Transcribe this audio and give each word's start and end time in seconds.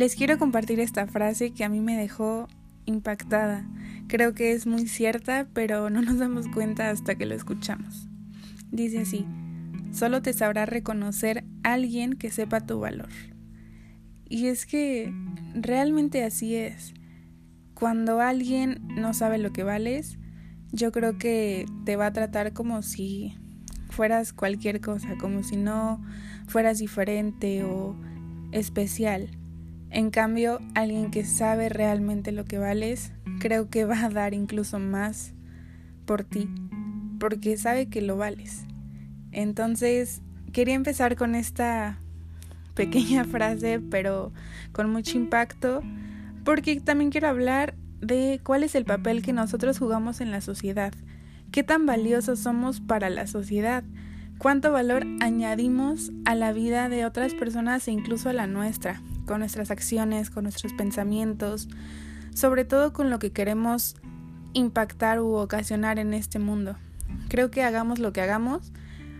Les 0.00 0.16
quiero 0.16 0.38
compartir 0.38 0.80
esta 0.80 1.06
frase 1.06 1.50
que 1.50 1.62
a 1.62 1.68
mí 1.68 1.80
me 1.80 1.94
dejó 1.94 2.48
impactada. 2.86 3.68
Creo 4.08 4.32
que 4.32 4.52
es 4.52 4.66
muy 4.66 4.86
cierta, 4.86 5.46
pero 5.52 5.90
no 5.90 6.00
nos 6.00 6.16
damos 6.18 6.48
cuenta 6.48 6.88
hasta 6.88 7.16
que 7.16 7.26
lo 7.26 7.34
escuchamos. 7.34 8.08
Dice 8.70 9.00
así, 9.00 9.26
solo 9.92 10.22
te 10.22 10.32
sabrá 10.32 10.64
reconocer 10.64 11.44
alguien 11.64 12.14
que 12.14 12.30
sepa 12.30 12.62
tu 12.62 12.80
valor. 12.80 13.10
Y 14.26 14.46
es 14.46 14.64
que 14.64 15.12
realmente 15.52 16.24
así 16.24 16.54
es. 16.54 16.94
Cuando 17.74 18.22
alguien 18.22 18.80
no 18.96 19.12
sabe 19.12 19.36
lo 19.36 19.52
que 19.52 19.64
vales, 19.64 20.18
yo 20.72 20.92
creo 20.92 21.18
que 21.18 21.66
te 21.84 21.96
va 21.96 22.06
a 22.06 22.12
tratar 22.14 22.54
como 22.54 22.80
si 22.80 23.36
fueras 23.90 24.32
cualquier 24.32 24.80
cosa, 24.80 25.18
como 25.18 25.42
si 25.42 25.58
no 25.58 26.02
fueras 26.46 26.78
diferente 26.78 27.64
o 27.64 28.00
especial. 28.50 29.36
En 29.90 30.10
cambio, 30.10 30.60
alguien 30.74 31.10
que 31.10 31.24
sabe 31.24 31.68
realmente 31.68 32.30
lo 32.30 32.44
que 32.44 32.58
vales, 32.58 33.12
creo 33.40 33.68
que 33.68 33.84
va 33.84 34.04
a 34.04 34.08
dar 34.08 34.34
incluso 34.34 34.78
más 34.78 35.34
por 36.06 36.22
ti, 36.22 36.48
porque 37.18 37.56
sabe 37.56 37.88
que 37.88 38.00
lo 38.00 38.16
vales. 38.16 38.64
Entonces, 39.32 40.22
quería 40.52 40.74
empezar 40.74 41.16
con 41.16 41.34
esta 41.34 41.98
pequeña 42.74 43.24
frase, 43.24 43.80
pero 43.80 44.32
con 44.72 44.90
mucho 44.90 45.16
impacto, 45.16 45.82
porque 46.44 46.80
también 46.80 47.10
quiero 47.10 47.28
hablar 47.28 47.74
de 48.00 48.40
cuál 48.44 48.62
es 48.62 48.74
el 48.74 48.84
papel 48.84 49.22
que 49.22 49.32
nosotros 49.32 49.78
jugamos 49.78 50.20
en 50.20 50.30
la 50.30 50.40
sociedad, 50.40 50.92
qué 51.50 51.62
tan 51.62 51.84
valiosos 51.84 52.38
somos 52.38 52.80
para 52.80 53.10
la 53.10 53.26
sociedad, 53.26 53.84
cuánto 54.38 54.72
valor 54.72 55.04
añadimos 55.20 56.12
a 56.24 56.34
la 56.34 56.52
vida 56.52 56.88
de 56.88 57.04
otras 57.04 57.34
personas 57.34 57.86
e 57.88 57.92
incluso 57.92 58.30
a 58.30 58.32
la 58.32 58.46
nuestra, 58.46 59.02
con 59.26 59.40
nuestras 59.40 59.70
acciones, 59.70 60.30
con 60.30 60.44
nuestros 60.44 60.72
pensamientos, 60.72 61.68
sobre 62.34 62.64
todo 62.64 62.92
con 62.92 63.10
lo 63.10 63.18
que 63.18 63.32
queremos 63.32 63.96
impactar 64.52 65.20
u 65.20 65.34
ocasionar 65.34 65.98
en 65.98 66.14
este 66.14 66.38
mundo. 66.38 66.76
Creo 67.28 67.50
que 67.50 67.62
hagamos 67.62 67.98
lo 67.98 68.12
que 68.12 68.20
hagamos, 68.20 68.72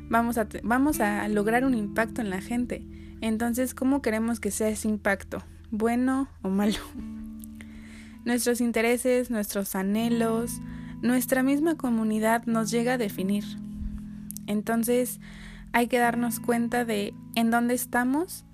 vamos 0.09 0.39
a, 0.39 0.47
vamos 0.63 1.01
a 1.01 1.27
lograr 1.29 1.65
un 1.65 1.75
impacto 1.75 2.21
en 2.21 2.31
la 2.31 2.41
gente. 2.41 2.85
Entonces, 3.21 3.75
¿cómo 3.75 4.03
queremos 4.03 4.41
que 4.41 4.51
sea 4.51 4.69
ese 4.69 4.89
impacto? 4.89 5.43
¿Bueno 5.71 6.29
o 6.43 6.49
malo? 6.49 6.79
Nuestros 8.25 8.61
intereses, 8.61 9.31
nuestros 9.31 9.75
anhelos, 9.75 10.61
nuestra 11.01 11.43
misma 11.43 11.77
comunidad 11.77 12.45
nos 12.45 12.71
llega 12.71 12.95
a 12.95 12.99
definir. 12.99 13.45
Entonces, 14.47 15.21
hay 15.73 15.87
que 15.87 15.99
darnos 15.99 16.41
cuenta 16.41 16.85
de 16.85 17.15
en 17.35 17.51
dónde 17.51 17.75
estamos 17.75 18.45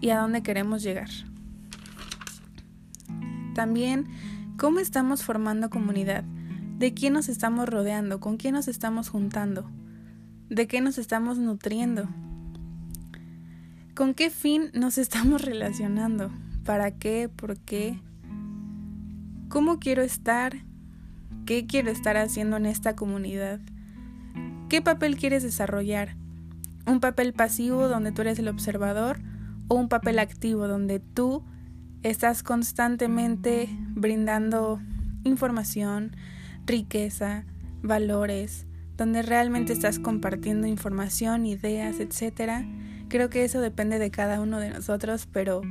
y 0.00 0.10
a 0.10 0.18
dónde 0.18 0.42
queremos 0.42 0.82
llegar. 0.82 1.08
También, 3.54 4.06
cómo 4.56 4.78
estamos 4.78 5.24
formando 5.24 5.70
comunidad, 5.70 6.24
de 6.78 6.94
quién 6.94 7.12
nos 7.12 7.28
estamos 7.28 7.68
rodeando, 7.68 8.20
con 8.20 8.36
quién 8.36 8.54
nos 8.54 8.68
estamos 8.68 9.08
juntando, 9.08 9.70
de 10.48 10.66
qué 10.66 10.80
nos 10.80 10.98
estamos 10.98 11.38
nutriendo. 11.38 12.08
¿Con 13.94 14.14
qué 14.14 14.30
fin 14.30 14.70
nos 14.72 14.98
estamos 15.04 15.42
relacionando? 15.42 16.30
¿Para 16.64 16.90
qué? 16.92 17.28
¿Por 17.28 17.58
qué? 17.58 18.00
¿Cómo 19.48 19.78
quiero 19.78 20.02
estar? 20.02 20.56
¿Qué 21.44 21.66
quiero 21.66 21.90
estar 21.90 22.16
haciendo 22.16 22.56
en 22.56 22.66
esta 22.66 22.94
comunidad? 22.94 23.60
¿Qué 24.68 24.80
papel 24.80 25.16
quieres 25.16 25.42
desarrollar? 25.42 26.16
¿Un 26.86 27.00
papel 27.00 27.32
pasivo 27.32 27.88
donde 27.88 28.12
tú 28.12 28.22
eres 28.22 28.38
el 28.38 28.48
observador 28.48 29.20
o 29.70 29.76
un 29.76 29.88
papel 29.88 30.18
activo 30.18 30.66
donde 30.66 30.98
tú 30.98 31.44
estás 32.02 32.42
constantemente 32.42 33.68
brindando 33.94 34.80
información, 35.22 36.16
riqueza, 36.66 37.44
valores, 37.80 38.66
donde 38.96 39.22
realmente 39.22 39.72
estás 39.72 40.00
compartiendo 40.00 40.66
información, 40.66 41.46
ideas, 41.46 42.00
etcétera? 42.00 42.66
Creo 43.08 43.30
que 43.30 43.44
eso 43.44 43.60
depende 43.60 44.00
de 44.00 44.10
cada 44.10 44.40
uno 44.40 44.58
de 44.58 44.70
nosotros, 44.70 45.28
pero 45.32 45.62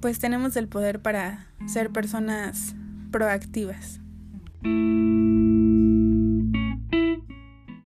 pues 0.00 0.18
tenemos 0.18 0.56
el 0.56 0.66
poder 0.66 1.02
para 1.02 1.46
ser 1.66 1.90
personas 1.90 2.74
proactivas. 3.10 4.00